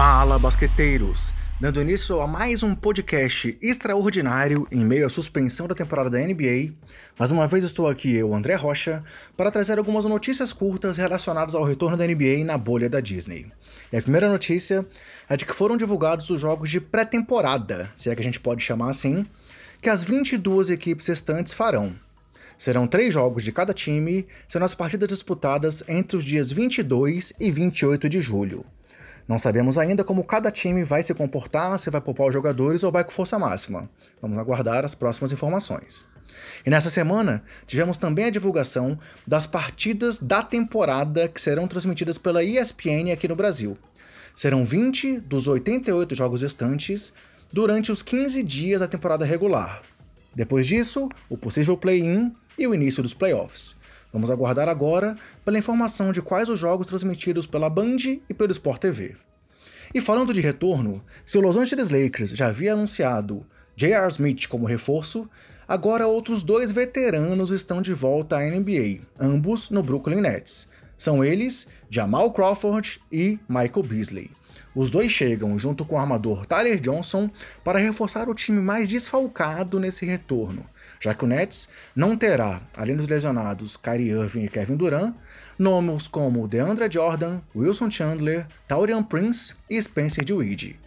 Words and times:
Fala, 0.00 0.38
basqueteiros! 0.38 1.34
Dando 1.60 1.82
início 1.82 2.20
a 2.20 2.26
mais 2.28 2.62
um 2.62 2.72
podcast 2.72 3.58
extraordinário 3.60 4.64
em 4.70 4.84
meio 4.84 5.04
à 5.04 5.08
suspensão 5.08 5.66
da 5.66 5.74
temporada 5.74 6.08
da 6.08 6.20
NBA, 6.20 6.72
mais 7.18 7.32
uma 7.32 7.48
vez 7.48 7.64
estou 7.64 7.88
aqui, 7.88 8.14
eu, 8.14 8.32
André 8.32 8.54
Rocha, 8.54 9.02
para 9.36 9.50
trazer 9.50 9.76
algumas 9.76 10.04
notícias 10.04 10.52
curtas 10.52 10.96
relacionadas 10.98 11.56
ao 11.56 11.64
retorno 11.64 11.96
da 11.96 12.06
NBA 12.06 12.44
na 12.44 12.56
bolha 12.56 12.88
da 12.88 13.00
Disney. 13.00 13.50
E 13.92 13.96
a 13.96 14.00
primeira 14.00 14.28
notícia 14.28 14.86
é 15.28 15.36
de 15.36 15.44
que 15.44 15.52
foram 15.52 15.76
divulgados 15.76 16.30
os 16.30 16.40
jogos 16.40 16.70
de 16.70 16.80
pré-temporada, 16.80 17.90
se 17.96 18.08
é 18.08 18.14
que 18.14 18.20
a 18.20 18.24
gente 18.24 18.38
pode 18.38 18.62
chamar 18.62 18.90
assim, 18.90 19.26
que 19.82 19.90
as 19.90 20.04
22 20.04 20.70
equipes 20.70 21.08
restantes 21.08 21.52
farão. 21.52 21.92
Serão 22.56 22.86
três 22.86 23.12
jogos 23.12 23.42
de 23.42 23.50
cada 23.50 23.74
time, 23.74 24.28
sendo 24.46 24.64
as 24.64 24.76
partidas 24.76 25.08
disputadas 25.08 25.82
entre 25.88 26.16
os 26.16 26.22
dias 26.22 26.52
22 26.52 27.32
e 27.40 27.50
28 27.50 28.08
de 28.08 28.20
julho. 28.20 28.64
Não 29.28 29.38
sabemos 29.38 29.76
ainda 29.76 30.02
como 30.02 30.24
cada 30.24 30.50
time 30.50 30.82
vai 30.82 31.02
se 31.02 31.12
comportar, 31.12 31.78
se 31.78 31.90
vai 31.90 32.00
poupar 32.00 32.28
os 32.28 32.32
jogadores 32.32 32.82
ou 32.82 32.90
vai 32.90 33.04
com 33.04 33.10
força 33.10 33.38
máxima. 33.38 33.90
Vamos 34.22 34.38
aguardar 34.38 34.86
as 34.86 34.94
próximas 34.94 35.32
informações. 35.32 36.06
E 36.64 36.70
nessa 36.70 36.88
semana, 36.88 37.42
tivemos 37.66 37.98
também 37.98 38.24
a 38.24 38.30
divulgação 38.30 38.98
das 39.26 39.46
partidas 39.46 40.18
da 40.18 40.42
temporada 40.42 41.28
que 41.28 41.42
serão 41.42 41.68
transmitidas 41.68 42.16
pela 42.16 42.42
ESPN 42.42 43.12
aqui 43.12 43.28
no 43.28 43.36
Brasil. 43.36 43.76
Serão 44.34 44.64
20 44.64 45.20
dos 45.20 45.46
88 45.46 46.14
jogos 46.14 46.40
restantes 46.40 47.12
durante 47.52 47.92
os 47.92 48.02
15 48.02 48.42
dias 48.42 48.80
da 48.80 48.88
temporada 48.88 49.26
regular. 49.26 49.82
Depois 50.34 50.66
disso, 50.66 51.06
o 51.28 51.36
possível 51.36 51.76
play-in 51.76 52.34
e 52.56 52.66
o 52.66 52.74
início 52.74 53.02
dos 53.02 53.12
playoffs. 53.12 53.76
Vamos 54.12 54.30
aguardar 54.30 54.68
agora 54.68 55.16
pela 55.44 55.58
informação 55.58 56.12
de 56.12 56.22
quais 56.22 56.48
os 56.48 56.58
jogos 56.58 56.86
transmitidos 56.86 57.46
pela 57.46 57.68
Band 57.68 57.96
e 58.28 58.34
pelo 58.34 58.52
Sport 58.52 58.80
TV. 58.80 59.16
E 59.94 60.00
falando 60.00 60.32
de 60.32 60.40
retorno, 60.40 61.02
se 61.24 61.38
o 61.38 61.40
Los 61.40 61.56
Angeles 61.56 61.90
Lakers 61.90 62.30
já 62.30 62.46
havia 62.46 62.72
anunciado 62.72 63.46
J.R. 63.76 64.08
Smith 64.08 64.46
como 64.46 64.66
reforço, 64.66 65.28
agora 65.66 66.06
outros 66.06 66.42
dois 66.42 66.72
veteranos 66.72 67.50
estão 67.50 67.80
de 67.80 67.94
volta 67.94 68.36
à 68.36 68.40
NBA, 68.40 69.00
ambos 69.20 69.70
no 69.70 69.82
Brooklyn 69.82 70.20
Nets. 70.20 70.68
São 70.96 71.24
eles 71.24 71.68
Jamal 71.88 72.32
Crawford 72.32 73.00
e 73.10 73.38
Michael 73.48 73.84
Beasley. 73.84 74.30
Os 74.74 74.90
dois 74.90 75.10
chegam 75.10 75.58
junto 75.58 75.84
com 75.84 75.96
o 75.96 75.98
armador 75.98 76.46
Tyler 76.46 76.80
Johnson 76.80 77.30
para 77.64 77.78
reforçar 77.78 78.28
o 78.28 78.34
time 78.34 78.60
mais 78.60 78.88
desfalcado 78.88 79.80
nesse 79.80 80.06
retorno, 80.06 80.64
já 81.00 81.14
que 81.14 81.24
o 81.24 81.28
Nets 81.28 81.68
não 81.94 82.16
terá, 82.16 82.62
além 82.76 82.96
dos 82.96 83.08
lesionados 83.08 83.76
Kyrie 83.76 84.10
Irving 84.10 84.44
e 84.44 84.48
Kevin 84.48 84.76
Durant, 84.76 85.14
nomes 85.58 86.06
como 86.06 86.46
DeAndre 86.46 86.88
Jordan, 86.90 87.40
Wilson 87.54 87.90
Chandler, 87.90 88.46
Taurian 88.66 89.02
Prince 89.02 89.54
e 89.68 89.80
Spencer 89.80 90.24
Dinwiddie. 90.24 90.78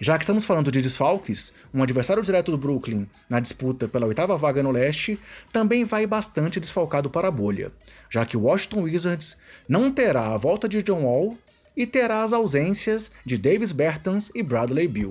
Já 0.00 0.18
que 0.18 0.24
estamos 0.24 0.44
falando 0.44 0.72
de 0.72 0.82
desfalques, 0.82 1.52
um 1.72 1.82
adversário 1.82 2.22
direto 2.22 2.50
do 2.50 2.58
Brooklyn 2.58 3.06
na 3.28 3.38
disputa 3.38 3.86
pela 3.86 4.06
oitava 4.06 4.36
vaga 4.36 4.62
no 4.62 4.70
leste 4.70 5.18
também 5.52 5.84
vai 5.84 6.06
bastante 6.06 6.58
desfalcado 6.58 7.08
para 7.08 7.28
a 7.28 7.30
bolha, 7.30 7.70
já 8.10 8.26
que 8.26 8.36
o 8.36 8.42
Washington 8.42 8.82
Wizards 8.82 9.36
não 9.68 9.92
terá 9.92 10.32
a 10.32 10.36
volta 10.36 10.68
de 10.68 10.82
John 10.82 11.04
Wall 11.04 11.38
e 11.76 11.86
terá 11.86 12.22
as 12.22 12.32
ausências 12.32 13.10
de 13.24 13.36
Davis 13.38 13.72
Bertans 13.72 14.30
e 14.34 14.42
Bradley 14.42 14.88
Beal. 14.88 15.10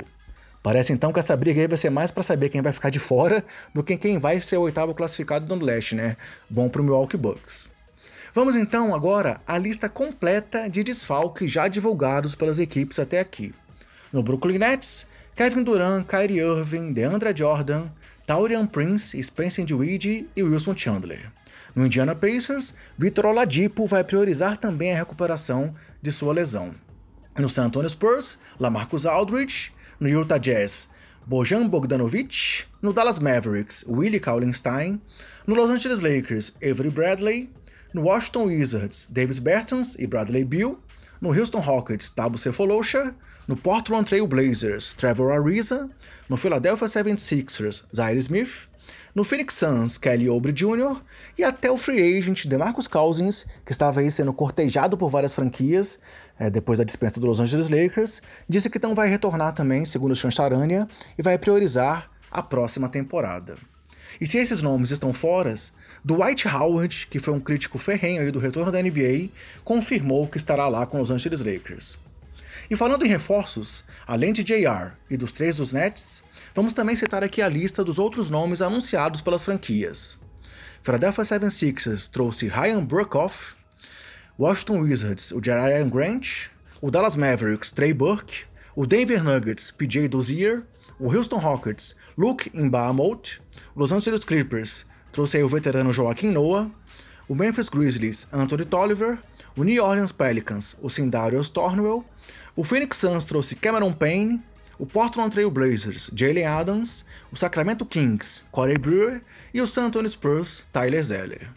Parece 0.64 0.94
então 0.94 1.12
que 1.12 1.20
essa 1.20 1.36
briga 1.36 1.60
aí 1.60 1.68
vai 1.68 1.78
ser 1.78 1.90
mais 1.90 2.12
para 2.12 2.22
saber 2.22 2.50
quem 2.50 2.62
vai 2.62 2.72
ficar 2.72 2.90
de 2.90 3.00
fora 3.00 3.44
do 3.74 3.84
que 3.84 3.98
quem 3.98 4.20
vai 4.20 4.40
ser 4.40 4.58
o 4.58 4.62
oitavo 4.62 4.94
classificado 4.94 5.54
no 5.56 5.64
leste, 5.64 5.96
né? 5.96 6.16
Bom 6.50 6.70
pro 6.70 6.84
Milwaukee 6.84 7.18
Bucks. 7.18 7.70
Vamos 8.34 8.56
então 8.56 8.94
agora 8.94 9.42
à 9.46 9.58
lista 9.58 9.90
completa 9.90 10.70
de 10.70 10.84
desfalques 10.84 11.52
já 11.52 11.68
divulgados 11.68 12.36
pelas 12.36 12.60
equipes 12.60 13.00
até 13.00 13.20
aqui. 13.20 13.54
No 14.14 14.22
Brooklyn 14.22 14.60
Nets, 14.60 15.08
Kevin 15.36 15.64
Durant, 15.64 16.06
Kyrie 16.06 16.40
Irving, 16.40 16.94
DeAndre 16.94 17.36
Jordan, 17.36 17.88
Taurian 18.26 18.68
Prince, 18.68 19.22
Spencer 19.22 19.66
Dinwiddie 19.66 20.30
e 20.36 20.44
Wilson 20.44 20.78
Chandler. 20.78 21.32
No 21.76 21.86
Indiana 21.86 22.14
Pacers, 22.14 22.76
Vitor 22.98 23.26
Oladipo 23.28 23.86
vai 23.86 24.04
priorizar 24.04 24.58
também 24.58 24.94
a 24.94 24.98
recuperação 24.98 25.74
de 26.02 26.12
sua 26.12 26.34
lesão. 26.34 26.74
No 27.38 27.48
San 27.48 27.66
Antonio 27.66 27.90
Spurs, 27.90 28.38
Lamarcus 28.60 29.06
Aldridge. 29.06 29.74
No 30.00 30.10
Utah 30.10 30.38
Jazz, 30.38 30.90
Bojan 31.26 31.68
Bogdanovic. 31.70 32.66
No 32.82 32.92
Dallas 32.92 33.20
Mavericks, 33.20 33.86
Willie 33.88 34.20
Kaulenstein. 34.20 35.00
No 35.48 35.56
Los 35.56 35.70
Angeles 35.70 36.02
Lakers, 36.02 36.54
Avery 36.62 36.90
Bradley. 36.90 37.50
No 37.94 38.02
Washington 38.02 38.48
Wizards, 38.48 39.08
Davis 39.08 39.40
Bertans 39.40 39.96
e 39.98 40.06
Bradley 40.06 40.44
Beal. 40.44 40.78
No 41.22 41.32
Houston 41.32 41.62
Rockets, 41.62 42.10
Tabo 42.12 42.38
Cephalosha. 42.38 43.16
No 43.48 43.56
Portland 43.56 44.08
Trail 44.08 44.28
Blazers, 44.28 44.94
Trevor 44.94 45.30
Ariza. 45.32 45.90
No 46.28 46.36
Philadelphia 46.36 46.88
76ers, 46.88 47.84
Zaire 47.96 48.20
Smith 48.20 48.71
no 49.14 49.24
Phoenix 49.24 49.56
Suns, 49.56 49.98
Kelly 49.98 50.30
Oubre 50.30 50.52
Jr., 50.52 51.02
e 51.38 51.44
até 51.44 51.70
o 51.70 51.78
free 51.78 52.18
agent 52.18 52.46
DeMarcus 52.46 52.88
Cousins, 52.88 53.46
que 53.66 53.72
estava 53.72 54.00
aí 54.00 54.10
sendo 54.12 54.34
cortejado 54.34 54.98
por 54.98 55.10
várias 55.10 55.34
franquias 55.34 56.00
é, 56.40 56.50
depois 56.50 56.80
da 56.80 56.86
dispensa 56.86 57.20
do 57.20 57.28
Los 57.28 57.40
Angeles 57.40 57.70
Lakers, 57.70 58.22
disse 58.50 58.70
que 58.70 58.78
então 58.78 58.96
vai 58.96 59.08
retornar 59.08 59.54
também, 59.54 59.86
segundo 59.86 60.12
o 60.12 60.16
Chancharania, 60.16 60.88
e 61.18 61.22
vai 61.22 61.38
priorizar 61.38 62.10
a 62.32 62.42
próxima 62.42 62.90
temporada. 62.90 63.58
E 64.20 64.26
se 64.26 64.38
esses 64.38 64.62
nomes 64.62 64.92
estão 64.92 65.14
fora, 65.14 65.54
Dwight 66.04 66.48
Howard, 66.48 67.08
que 67.10 67.20
foi 67.20 67.34
um 67.34 67.40
crítico 67.40 67.78
ferrenho 67.78 68.32
do 68.32 68.40
retorno 68.40 68.72
da 68.72 68.82
NBA, 68.82 69.30
confirmou 69.64 70.28
que 70.28 70.38
estará 70.38 70.68
lá 70.68 70.86
com 70.86 71.00
os 71.00 71.10
Los 71.10 71.16
Angeles 71.16 71.42
Lakers. 71.42 71.98
E 72.72 72.76
falando 72.78 73.06
em 73.06 73.10
reforços, 73.10 73.84
além 74.08 74.32
de 74.32 74.46
JR 74.46 74.94
e 75.10 75.18
dos 75.18 75.34
três 75.34 75.58
dos 75.58 75.74
Nets, 75.74 76.24
vamos 76.56 76.74
também 76.74 76.96
citar 76.96 77.22
aqui 77.22 77.42
a 77.42 77.50
lista 77.50 77.84
dos 77.84 78.00
outros 78.00 78.30
nomes 78.30 78.62
anunciados 78.62 79.20
pelas 79.20 79.44
franquias. 79.44 80.18
Philadelphia 80.82 81.26
76ers 81.26 82.10
trouxe 82.10 82.48
Ryan 82.48 82.86
Burkhoff, 82.86 83.56
Washington 84.40 84.80
Wizards, 84.84 85.34
o 85.34 85.42
Jarian 85.44 85.90
Grant, 85.90 86.48
o 86.82 86.90
Dallas 86.90 87.18
Mavericks, 87.18 87.74
Trey 87.74 87.92
Burke, 87.92 88.46
o 88.74 88.86
Denver 88.86 89.22
Nuggets, 89.22 89.70
PJ 89.72 90.08
Dozier, 90.08 90.64
o 90.98 91.14
Houston 91.14 91.40
Rockets, 91.40 91.94
Luke 92.18 92.50
Mbamot, 92.54 93.42
o 93.76 93.80
Los 93.82 93.92
Angeles 93.92 94.24
Clippers 94.24 94.86
trouxe 95.12 95.44
o 95.44 95.50
veterano 95.50 95.92
Joaquim 95.92 96.32
Noah, 96.32 96.72
o 97.28 97.36
Memphis 97.36 97.68
Grizzlies, 97.68 98.30
Anthony 98.32 98.64
Tolliver, 98.64 99.20
o 99.56 99.64
New 99.64 99.84
Orleans 99.84 100.12
Pelicans, 100.12 100.78
o 100.82 100.90
Sindarius 100.90 101.50
Thornwell, 101.50 102.06
o 102.56 102.64
Phoenix 102.64 102.98
Suns 102.98 103.26
trouxe 103.26 103.56
Cameron 103.56 103.94
Payne, 103.94 104.42
o 104.78 104.86
Portland 104.86 105.30
Trail 105.30 105.52
Blazers, 105.52 106.10
Jalen 106.14 106.46
Adams, 106.46 107.06
o 107.32 107.36
Sacramento 107.36 107.86
Kings, 107.86 108.44
Corey 108.52 108.78
Brewer 108.78 109.22
e 109.54 109.62
o 109.62 109.68
San 109.68 109.86
Antonio 109.86 110.10
Spurs, 110.10 110.64
Tyler 110.72 111.04
Zeller. 111.04 111.50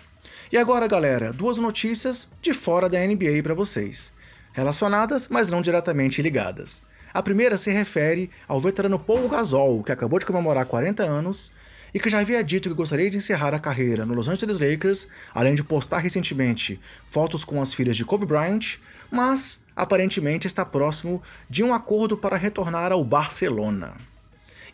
E 0.53 0.59
agora, 0.59 0.87
galera, 0.87 1.32
duas 1.32 1.56
notícias 1.56 2.28
de 2.43 2.53
fora 2.53 2.88
da 2.88 2.99
NBA 2.99 3.43
para 3.43 3.55
vocês, 3.55 4.12
relacionadas, 4.53 5.26
mas 5.28 5.50
não 5.50 5.62
diretamente 5.62 6.21
ligadas. 6.21 6.82
A 7.12 7.22
primeira 7.22 7.56
se 7.56 7.71
refere 7.71 8.31
ao 8.47 8.61
veterano 8.61 8.99
Paul 8.99 9.28
Gasol, 9.28 9.82
que 9.82 9.93
acabou 9.93 10.19
de 10.19 10.26
comemorar 10.26 10.66
40 10.66 11.03
anos 11.03 11.53
e 11.94 12.00
que 12.00 12.10
já 12.10 12.19
havia 12.19 12.43
dito 12.43 12.69
que 12.69 12.75
gostaria 12.75 13.09
de 13.09 13.16
encerrar 13.16 13.55
a 13.55 13.60
carreira 13.60 14.05
no 14.05 14.15
Los 14.15 14.27
Angeles 14.27 14.59
Lakers, 14.59 15.06
além 15.32 15.55
de 15.55 15.62
postar 15.62 15.99
recentemente 15.99 16.81
fotos 17.06 17.44
com 17.44 17.62
as 17.62 17.72
filhas 17.72 17.97
de 17.97 18.05
Kobe 18.05 18.27
Bryant, 18.27 18.78
mas 19.09 19.60
aparentemente 19.77 20.49
está 20.49 20.65
próximo 20.65 21.23
de 21.49 21.62
um 21.62 21.73
acordo 21.73 22.17
para 22.17 22.37
retornar 22.37 22.91
ao 22.91 23.05
Barcelona. 23.05 23.94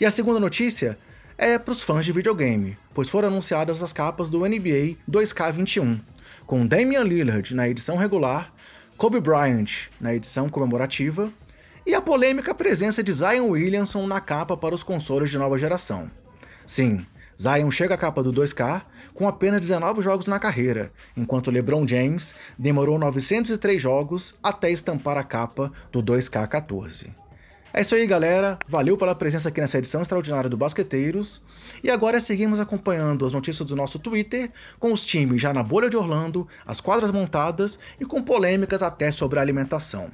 E 0.00 0.06
a 0.06 0.10
segunda 0.10 0.40
notícia 0.40 0.98
é 1.36 1.58
para 1.58 1.72
os 1.72 1.82
fãs 1.82 2.06
de 2.06 2.12
videogame, 2.12 2.78
pois 2.94 3.10
foram 3.10 3.28
anunciadas 3.28 3.82
as 3.82 3.92
capas 3.92 4.30
do 4.30 4.40
NBA 4.40 4.96
2K21, 5.08 6.00
com 6.46 6.66
Damian 6.66 7.02
Lillard 7.02 7.54
na 7.54 7.68
edição 7.68 7.96
regular, 7.96 8.50
Kobe 8.96 9.20
Bryant 9.20 9.88
na 10.00 10.14
edição 10.14 10.48
comemorativa 10.48 11.30
e 11.86 11.94
a 11.94 12.00
polêmica 12.00 12.54
presença 12.54 13.02
de 13.02 13.12
Zion 13.12 13.48
Williamson 13.48 14.06
na 14.06 14.20
capa 14.20 14.56
para 14.56 14.74
os 14.74 14.82
consoles 14.82 15.30
de 15.30 15.38
nova 15.38 15.58
geração. 15.58 16.10
Sim, 16.66 17.04
Zion 17.40 17.70
chega 17.70 17.94
à 17.94 17.98
capa 17.98 18.22
do 18.22 18.32
2K 18.32 18.82
com 19.14 19.26
apenas 19.26 19.60
19 19.62 20.02
jogos 20.02 20.26
na 20.26 20.38
carreira, 20.38 20.92
enquanto 21.16 21.50
LeBron 21.50 21.86
James 21.88 22.34
demorou 22.58 22.98
903 22.98 23.80
jogos 23.80 24.34
até 24.42 24.70
estampar 24.70 25.16
a 25.16 25.24
capa 25.24 25.72
do 25.90 26.02
2K14. 26.02 27.08
É 27.72 27.82
isso 27.82 27.94
aí, 27.94 28.04
galera. 28.04 28.58
Valeu 28.66 28.98
pela 28.98 29.14
presença 29.14 29.48
aqui 29.48 29.60
nessa 29.60 29.78
edição 29.78 30.02
extraordinária 30.02 30.50
do 30.50 30.56
Basqueteiros. 30.56 31.40
E 31.84 31.90
agora 31.90 32.20
seguimos 32.20 32.58
acompanhando 32.58 33.24
as 33.24 33.32
notícias 33.32 33.66
do 33.66 33.76
nosso 33.76 33.98
Twitter, 33.98 34.50
com 34.78 34.92
os 34.92 35.04
times 35.04 35.40
já 35.40 35.52
na 35.54 35.62
bolha 35.62 35.88
de 35.88 35.96
Orlando, 35.96 36.48
as 36.66 36.80
quadras 36.80 37.12
montadas 37.12 37.78
e 38.00 38.04
com 38.04 38.22
polêmicas 38.22 38.82
até 38.82 39.12
sobre 39.12 39.38
a 39.38 39.42
alimentação. 39.42 40.10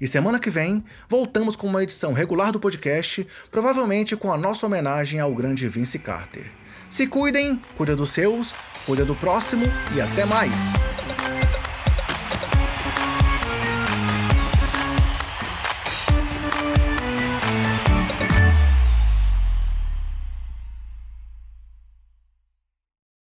E 0.00 0.06
semana 0.06 0.38
que 0.38 0.50
vem, 0.50 0.84
voltamos 1.08 1.56
com 1.56 1.66
uma 1.66 1.82
edição 1.82 2.12
regular 2.12 2.52
do 2.52 2.60
podcast, 2.60 3.26
provavelmente 3.50 4.16
com 4.16 4.32
a 4.32 4.36
nossa 4.36 4.66
homenagem 4.66 5.20
ao 5.20 5.34
grande 5.34 5.68
Vince 5.68 5.98
Carter. 5.98 6.50
Se 6.90 7.06
cuidem, 7.06 7.60
cuida 7.76 7.96
dos 7.96 8.10
seus, 8.10 8.54
cuida 8.84 9.04
do 9.04 9.14
próximo 9.14 9.64
e 9.94 10.00
até 10.00 10.24
mais! 10.24 11.05